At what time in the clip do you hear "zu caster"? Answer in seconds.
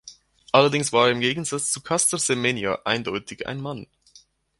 1.71-2.17